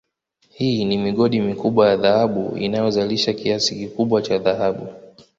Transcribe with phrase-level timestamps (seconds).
[0.49, 4.87] Hii ni migodi mikubwa ya dhahabu inayozalisha kiasi kikubwa cha dhahabu